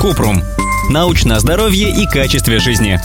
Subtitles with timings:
[0.00, 0.42] Купрум.
[0.90, 3.00] Научное здоровье и качестве жизни.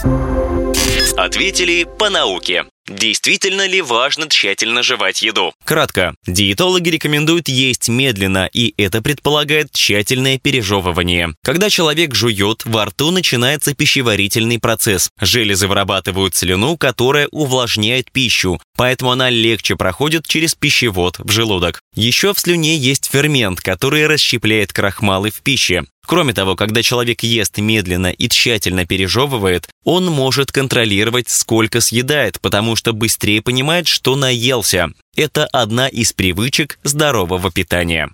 [1.17, 2.65] Ответили по науке.
[2.87, 5.53] Действительно ли важно тщательно жевать еду?
[5.63, 6.13] Кратко.
[6.27, 11.33] Диетологи рекомендуют есть медленно, и это предполагает тщательное пережевывание.
[11.43, 15.09] Когда человек жует, во рту начинается пищеварительный процесс.
[15.19, 21.81] Железы вырабатывают слюну, которая увлажняет пищу, поэтому она легче проходит через пищевод в желудок.
[21.95, 25.83] Еще в слюне есть фермент, который расщепляет крахмалы в пище.
[26.11, 32.75] Кроме того, когда человек ест медленно и тщательно пережевывает, он может контролировать, сколько съедает, потому
[32.75, 34.89] что быстрее понимает, что наелся.
[35.15, 38.09] Это одна из привычек здорового питания.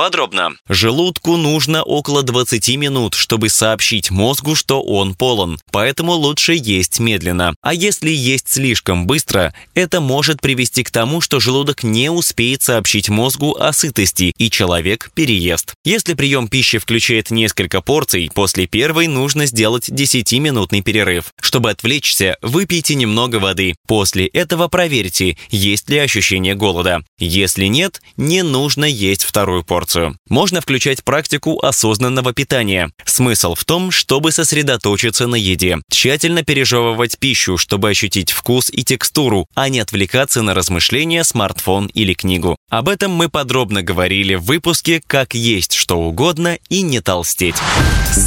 [0.00, 0.52] Подробно.
[0.66, 7.54] Желудку нужно около 20 минут, чтобы сообщить мозгу, что он полон, поэтому лучше есть медленно.
[7.60, 13.10] А если есть слишком быстро, это может привести к тому, что желудок не успеет сообщить
[13.10, 15.74] мозгу о сытости, и человек переест.
[15.84, 21.26] Если прием пищи включает несколько порций, после первой нужно сделать 10-минутный перерыв.
[21.42, 23.74] Чтобы отвлечься, выпейте немного воды.
[23.86, 27.02] После этого проверьте, есть ли ощущение голода.
[27.18, 30.16] Если нет, не нужно есть вторую порцию порцию.
[30.28, 32.90] Можно включать практику осознанного питания.
[33.04, 39.46] Смысл в том, чтобы сосредоточиться на еде, тщательно пережевывать пищу, чтобы ощутить вкус и текстуру,
[39.54, 42.56] а не отвлекаться на размышления, смартфон или книгу.
[42.70, 47.56] Об этом мы подробно говорили в выпуске «Как есть что угодно и не толстеть».